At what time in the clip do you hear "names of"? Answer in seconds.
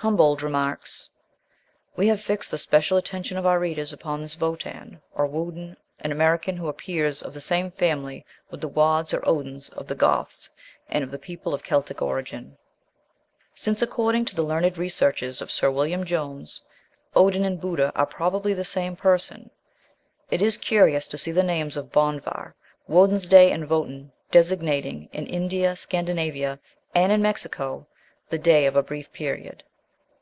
21.42-21.90